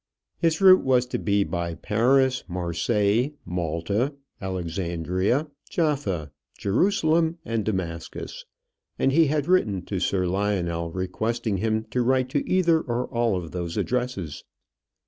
[0.39, 8.45] His route was to be by Paris, Marseilles, Malta, Alexandria, Jaffa, Jerusalem, and Damascus,
[8.97, 13.35] and he had written to Sir Lionel, requesting him to write to either or all
[13.35, 14.43] of those addresses.